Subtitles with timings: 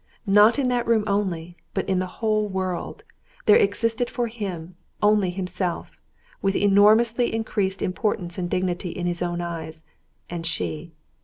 [0.25, 3.03] Not in that room only, but in the whole world,
[3.45, 5.91] there existed for him only himself,
[6.41, 9.83] with enormously increased importance and dignity in his own eyes,
[10.27, 10.91] and she.